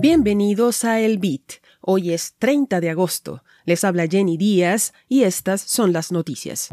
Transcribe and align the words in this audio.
Bienvenidos 0.00 0.84
a 0.84 0.98
El 0.98 1.18
Beat. 1.18 1.60
Hoy 1.82 2.14
es 2.14 2.34
30 2.38 2.80
de 2.80 2.88
agosto. 2.88 3.44
Les 3.66 3.84
habla 3.84 4.06
Jenny 4.06 4.38
Díaz 4.38 4.94
y 5.10 5.24
estas 5.24 5.60
son 5.60 5.92
las 5.92 6.10
noticias. 6.10 6.70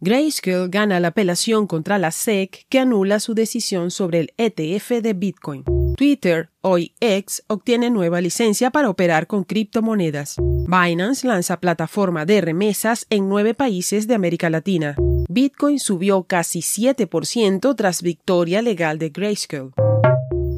Grayscale 0.00 0.68
gana 0.68 1.00
la 1.00 1.08
apelación 1.08 1.66
contra 1.66 1.98
la 1.98 2.12
SEC 2.12 2.66
que 2.68 2.78
anula 2.78 3.18
su 3.18 3.34
decisión 3.34 3.90
sobre 3.90 4.20
el 4.20 4.32
ETF 4.36 5.02
de 5.02 5.12
Bitcoin. 5.14 5.64
Twitter, 5.96 6.50
hoy 6.60 6.94
X, 7.00 7.42
obtiene 7.48 7.90
nueva 7.90 8.20
licencia 8.20 8.70
para 8.70 8.90
operar 8.90 9.26
con 9.26 9.42
criptomonedas. 9.42 10.36
Binance 10.38 11.26
lanza 11.26 11.58
plataforma 11.58 12.26
de 12.26 12.42
remesas 12.42 13.06
en 13.10 13.28
nueve 13.28 13.54
países 13.54 14.06
de 14.06 14.14
América 14.14 14.50
Latina. 14.50 14.94
Bitcoin 15.28 15.80
subió 15.80 16.22
casi 16.22 16.60
7% 16.60 17.74
tras 17.74 18.02
victoria 18.02 18.62
legal 18.62 19.00
de 19.00 19.08
Grayscale. 19.08 19.70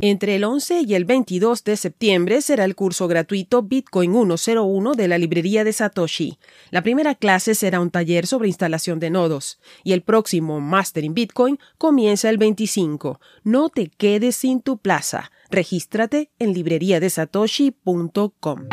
Entre 0.00 0.36
el 0.36 0.44
11 0.44 0.82
y 0.86 0.94
el 0.94 1.04
22 1.04 1.64
de 1.64 1.76
septiembre 1.76 2.40
será 2.40 2.64
el 2.64 2.76
curso 2.76 3.08
gratuito 3.08 3.64
Bitcoin 3.64 4.12
101 4.12 4.94
de 4.94 5.08
la 5.08 5.18
librería 5.18 5.64
de 5.64 5.72
Satoshi. 5.72 6.38
La 6.70 6.82
primera 6.82 7.16
clase 7.16 7.56
será 7.56 7.80
un 7.80 7.90
taller 7.90 8.28
sobre 8.28 8.46
instalación 8.46 9.00
de 9.00 9.10
nodos 9.10 9.58
y 9.82 9.94
el 9.94 10.02
próximo 10.02 10.60
Master 10.60 11.02
in 11.02 11.14
Bitcoin 11.14 11.58
comienza 11.78 12.30
el 12.30 12.38
25. 12.38 13.20
No 13.42 13.70
te 13.70 13.88
quedes 13.88 14.36
sin 14.36 14.62
tu 14.62 14.78
plaza. 14.78 15.32
Regístrate 15.50 16.30
en 16.38 16.52
libreriadesatoshi.com. 16.52 18.68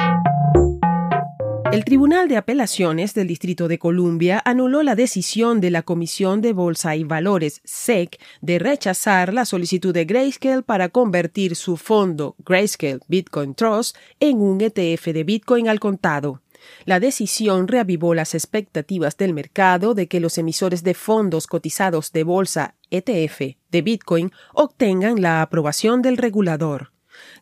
El 1.72 1.84
Tribunal 1.84 2.28
de 2.28 2.38
Apelaciones 2.38 3.16
del 3.16 3.28
Distrito 3.28 3.68
de 3.68 3.80
Columbia 3.80 4.42
anuló 4.46 4.84
la 4.84 4.96
decisión 4.96 5.60
de 5.60 5.72
la 5.72 5.82
Comisión 5.82 6.40
de 6.42 6.54
Bolsa 6.54 6.96
y 6.96 7.04
Valores 7.04 7.62
SEC 7.64 8.20
de 8.42 8.60
rechazar 8.60 9.34
la 9.34 9.46
solicitud 9.46 9.94
de 9.94 10.06
Grayscale 10.06 10.62
para 10.62 10.90
convertir 10.90 11.56
su 11.56 11.76
fondo 11.76 12.36
Grayscale 12.46 13.00
Bitcoin 13.08 13.56
Trust 13.56 13.98
en 14.20 14.42
un 14.42 14.62
ETF 14.62 15.08
de 15.08 15.24
Bitcoin 15.24 15.68
al 15.68 15.80
contado. 15.80 16.42
La 16.86 17.00
decisión 17.00 17.68
reavivó 17.68 18.14
las 18.14 18.36
expectativas 18.36 19.18
del 19.18 19.34
mercado 19.34 19.96
de 19.96 20.08
que 20.08 20.20
los 20.20 20.38
emisores 20.38 20.84
de 20.84 20.94
fondos 20.94 21.48
cotizados 21.48 22.12
de 22.12 22.24
bolsa 22.24 22.76
ETF 22.92 23.58
de 23.72 23.82
Bitcoin 23.82 24.32
obtengan 24.54 25.22
la 25.22 25.42
aprobación 25.42 26.04
del 26.04 26.18
regulador. 26.18 26.95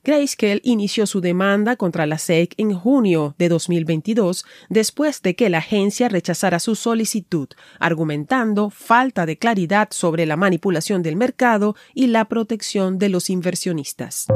Grayscale 0.04 0.62
inició 0.64 1.08
su 1.08 1.22
demanda 1.22 1.76
contra 1.76 2.06
la 2.06 2.18
SEC 2.18 2.54
en 2.58 2.74
junio 2.74 3.36
de 3.38 3.50
2022 3.50 4.46
después 4.70 5.22
de 5.22 5.36
que 5.36 5.50
la 5.50 5.60
agencia 5.60 6.10
rechazara 6.10 6.60
su 6.60 6.76
solicitud, 6.76 7.48
argumentando 7.80 8.70
falta 8.70 9.26
de 9.26 9.38
claridad 9.38 9.90
sobre 9.92 10.26
la 10.26 10.38
manipulación 10.38 11.04
del 11.04 11.16
mercado 11.16 11.76
y 11.94 12.08
la 12.08 12.26
protección 12.26 13.00
de 13.00 13.10
los 13.10 13.30
inversionistas. 13.30 14.28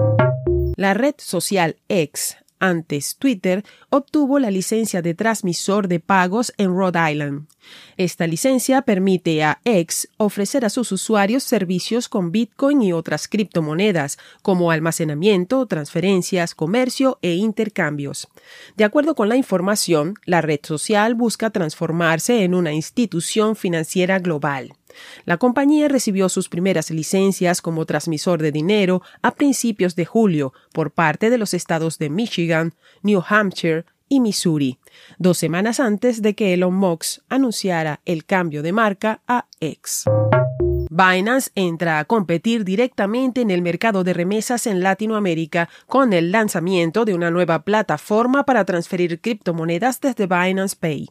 La 0.75 0.93
red 0.93 1.15
social 1.17 1.77
X 1.89 2.37
antes 2.59 3.17
Twitter, 3.17 3.63
obtuvo 3.89 4.39
la 4.39 4.51
licencia 4.51 5.01
de 5.01 5.13
transmisor 5.13 5.87
de 5.87 5.99
pagos 5.99 6.53
en 6.57 6.75
Rhode 6.75 7.11
Island. 7.11 7.47
Esta 7.97 8.27
licencia 8.27 8.81
permite 8.81 9.43
a 9.43 9.59
X 9.65 10.09
ofrecer 10.17 10.63
a 10.65 10.69
sus 10.69 10.91
usuarios 10.91 11.43
servicios 11.43 12.07
con 12.07 12.31
Bitcoin 12.31 12.81
y 12.81 12.93
otras 12.93 13.27
criptomonedas, 13.27 14.17
como 14.41 14.71
almacenamiento, 14.71 15.65
transferencias, 15.65 16.55
comercio 16.55 17.19
e 17.21 17.35
intercambios. 17.35 18.27
De 18.75 18.83
acuerdo 18.83 19.15
con 19.15 19.29
la 19.29 19.35
información, 19.35 20.15
la 20.25 20.41
red 20.41 20.59
social 20.63 21.15
busca 21.15 21.49
transformarse 21.49 22.43
en 22.43 22.53
una 22.53 22.73
institución 22.73 23.55
financiera 23.55 24.19
global. 24.19 24.73
La 25.25 25.37
compañía 25.37 25.87
recibió 25.87 26.29
sus 26.29 26.49
primeras 26.49 26.91
licencias 26.91 27.61
como 27.61 27.85
transmisor 27.85 28.41
de 28.41 28.51
dinero 28.51 29.01
a 29.21 29.31
principios 29.31 29.95
de 29.95 30.05
julio 30.05 30.53
por 30.73 30.91
parte 30.91 31.29
de 31.29 31.37
los 31.37 31.53
estados 31.53 31.97
de 31.97 32.09
Michigan, 32.09 32.73
New 33.03 33.23
Hampshire 33.27 33.85
y 34.09 34.19
Missouri, 34.19 34.79
dos 35.17 35.37
semanas 35.37 35.79
antes 35.79 36.21
de 36.21 36.33
que 36.33 36.53
Elon 36.53 36.73
Musk 36.73 37.21
anunciara 37.29 38.01
el 38.05 38.25
cambio 38.25 38.63
de 38.63 38.71
marca 38.71 39.21
a 39.27 39.45
X. 39.59 40.05
Binance 40.89 41.51
entra 41.55 41.99
a 41.99 42.05
competir 42.05 42.63
directamente 42.63 43.41
en 43.41 43.51
el 43.51 43.61
mercado 43.61 44.03
de 44.03 44.13
remesas 44.13 44.65
en 44.67 44.81
Latinoamérica 44.81 45.69
con 45.85 46.13
el 46.13 46.31
lanzamiento 46.31 47.05
de 47.05 47.13
una 47.13 47.29
nueva 47.29 47.63
plataforma 47.63 48.45
para 48.45 48.65
transferir 48.65 49.21
criptomonedas 49.21 49.99
desde 50.01 50.25
Binance 50.25 50.75
Pay. 50.75 51.09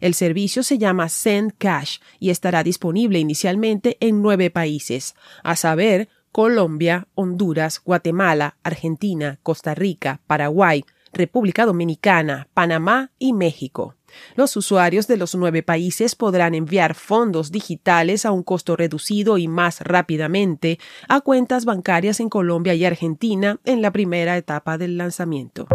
El 0.00 0.14
servicio 0.14 0.62
se 0.62 0.78
llama 0.78 1.08
Send 1.08 1.54
Cash 1.58 1.98
y 2.18 2.30
estará 2.30 2.62
disponible 2.62 3.18
inicialmente 3.18 3.96
en 4.00 4.22
nueve 4.22 4.50
países, 4.50 5.14
a 5.42 5.56
saber, 5.56 6.08
Colombia, 6.32 7.08
Honduras, 7.14 7.80
Guatemala, 7.84 8.56
Argentina, 8.62 9.38
Costa 9.42 9.74
Rica, 9.74 10.20
Paraguay, 10.26 10.84
República 11.12 11.66
Dominicana, 11.66 12.48
Panamá 12.54 13.10
y 13.18 13.32
México. 13.32 13.96
Los 14.34 14.56
usuarios 14.56 15.06
de 15.06 15.16
los 15.16 15.34
nueve 15.34 15.62
países 15.62 16.14
podrán 16.14 16.54
enviar 16.54 16.94
fondos 16.94 17.50
digitales 17.50 18.26
a 18.26 18.32
un 18.32 18.42
costo 18.42 18.76
reducido 18.76 19.38
y 19.38 19.48
más 19.48 19.80
rápidamente 19.80 20.78
a 21.08 21.20
cuentas 21.20 21.64
bancarias 21.64 22.20
en 22.20 22.28
Colombia 22.28 22.74
y 22.74 22.84
Argentina 22.84 23.60
en 23.64 23.82
la 23.82 23.92
primera 23.92 24.36
etapa 24.36 24.78
del 24.78 24.96
lanzamiento. 24.96 25.68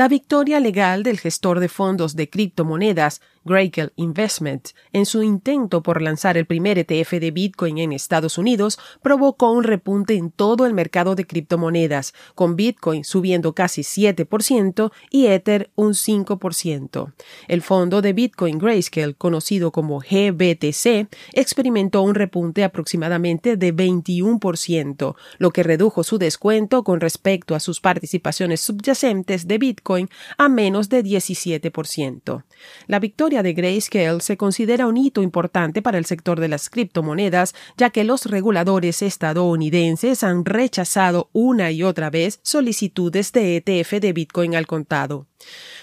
La 0.00 0.08
victoria 0.08 0.60
legal 0.60 1.02
del 1.02 1.20
gestor 1.20 1.60
de 1.60 1.68
fondos 1.68 2.16
de 2.16 2.30
criptomonedas 2.30 3.20
Grayscale 3.44 3.92
Investment, 3.96 4.68
en 4.92 5.06
su 5.06 5.22
intento 5.22 5.82
por 5.82 6.02
lanzar 6.02 6.36
el 6.36 6.46
primer 6.46 6.78
ETF 6.78 7.12
de 7.12 7.30
Bitcoin 7.30 7.78
en 7.78 7.92
Estados 7.92 8.38
Unidos, 8.38 8.78
provocó 9.02 9.50
un 9.50 9.64
repunte 9.64 10.14
en 10.14 10.30
todo 10.30 10.66
el 10.66 10.74
mercado 10.74 11.14
de 11.14 11.26
criptomonedas, 11.26 12.12
con 12.34 12.56
Bitcoin 12.56 13.04
subiendo 13.04 13.54
casi 13.54 13.82
7% 13.82 14.92
y 15.10 15.26
Ether 15.26 15.70
un 15.74 15.94
5%. 15.94 17.12
El 17.48 17.62
fondo 17.62 18.02
de 18.02 18.12
Bitcoin 18.12 18.58
Grayscale, 18.58 19.14
conocido 19.14 19.72
como 19.72 20.00
GBTC, 20.00 21.08
experimentó 21.32 22.02
un 22.02 22.14
repunte 22.14 22.62
aproximadamente 22.64 23.56
de 23.56 23.74
21%, 23.74 25.14
lo 25.38 25.50
que 25.50 25.62
redujo 25.62 26.04
su 26.04 26.18
descuento 26.18 26.84
con 26.84 27.00
respecto 27.00 27.54
a 27.54 27.60
sus 27.60 27.80
participaciones 27.80 28.60
subyacentes 28.60 29.46
de 29.46 29.58
Bitcoin 29.58 30.08
a 30.36 30.48
menos 30.48 30.88
de 30.88 31.02
17%. 31.02 32.44
La 32.86 32.98
victoria 32.98 33.29
de 33.30 33.52
Grayscale 33.52 34.20
se 34.20 34.36
considera 34.36 34.88
un 34.88 34.96
hito 34.96 35.22
importante 35.22 35.82
para 35.82 35.98
el 35.98 36.04
sector 36.04 36.40
de 36.40 36.48
las 36.48 36.68
criptomonedas, 36.68 37.54
ya 37.76 37.90
que 37.90 38.02
los 38.02 38.26
reguladores 38.26 39.02
estadounidenses 39.02 40.24
han 40.24 40.44
rechazado 40.44 41.30
una 41.32 41.70
y 41.70 41.84
otra 41.84 42.10
vez 42.10 42.40
solicitudes 42.42 43.30
de 43.32 43.56
ETF 43.56 44.00
de 44.00 44.12
Bitcoin 44.12 44.56
al 44.56 44.66
contado. 44.66 45.28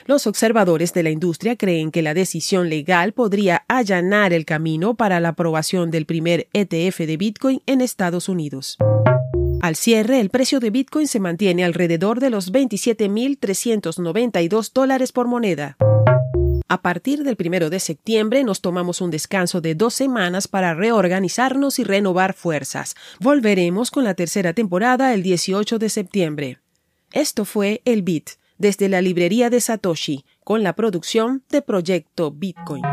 Los 0.06 0.28
observadores 0.28 0.94
de 0.94 1.04
la 1.04 1.10
industria 1.10 1.56
creen 1.56 1.92
que 1.92 2.02
la 2.02 2.14
decisión 2.14 2.70
legal 2.70 3.14
podría 3.14 3.64
allanar 3.70 4.34
el 4.34 4.44
camino 4.46 4.96
para 4.96 5.22
la 5.22 5.30
aprobación 5.30 5.90
del 5.90 6.06
primer 6.06 6.50
ETF 6.54 7.00
de 7.00 7.18
Bitcoin 7.18 7.64
en 7.66 7.82
Estados 7.82 8.30
Unidos. 8.30 8.78
Al 9.62 9.76
cierre, 9.76 10.20
el 10.20 10.30
precio 10.30 10.60
de 10.60 10.70
Bitcoin 10.70 11.08
se 11.08 11.20
mantiene 11.20 11.66
alrededor 11.66 12.20
de 12.20 12.30
los 12.30 12.52
27.392 12.52 14.72
dólares 14.72 15.12
por 15.12 15.28
moneda. 15.28 15.78
A 16.70 16.82
partir 16.82 17.24
del 17.24 17.38
primero 17.38 17.70
de 17.70 17.80
septiembre 17.80 18.44
nos 18.44 18.60
tomamos 18.60 19.00
un 19.00 19.10
descanso 19.10 19.62
de 19.62 19.74
dos 19.74 19.94
semanas 19.94 20.50
para 20.50 20.74
reorganizarnos 20.74 21.80
y 21.80 21.86
renovar 21.86 22.34
fuerzas. 22.34 22.96
Volveremos 23.22 23.90
con 23.90 24.04
la 24.04 24.16
tercera 24.16 24.54
temporada 24.54 25.14
el 25.14 25.24
18 25.24 25.80
de 25.80 25.90
septiembre. 25.90 26.60
Esto 27.14 27.46
fue 27.46 27.82
El 27.86 28.02
Bit, 28.02 28.32
desde 28.58 28.90
la 28.90 29.02
librería 29.02 29.50
de 29.50 29.62
Satoshi, 29.62 30.26
con 30.44 30.62
la 30.62 30.74
producción 30.74 31.44
de 31.50 31.62
Proyecto 31.62 32.32
Bitcoin. 32.32 32.84